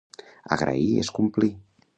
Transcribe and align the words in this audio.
Agrair 0.55 0.81
és 1.05 1.13
complir. 1.19 1.55